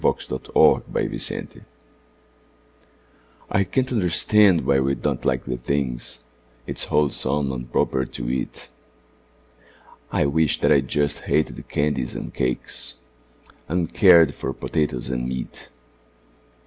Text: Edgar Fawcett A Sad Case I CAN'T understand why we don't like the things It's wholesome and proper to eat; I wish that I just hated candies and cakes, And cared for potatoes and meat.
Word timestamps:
Edgar 0.03 0.13
Fawcett 0.19 0.47
A 0.55 0.81
Sad 1.19 1.49
Case 1.51 1.61
I 3.51 3.63
CAN'T 3.63 3.91
understand 3.91 4.61
why 4.65 4.79
we 4.79 4.95
don't 4.95 5.23
like 5.23 5.45
the 5.45 5.57
things 5.57 6.23
It's 6.65 6.85
wholesome 6.85 7.51
and 7.51 7.71
proper 7.71 8.05
to 8.07 8.27
eat; 8.27 8.69
I 10.11 10.25
wish 10.25 10.59
that 10.61 10.71
I 10.71 10.79
just 10.81 11.19
hated 11.25 11.69
candies 11.69 12.15
and 12.15 12.33
cakes, 12.33 12.95
And 13.69 13.93
cared 13.93 14.33
for 14.33 14.53
potatoes 14.53 15.11
and 15.11 15.27
meat. 15.27 15.69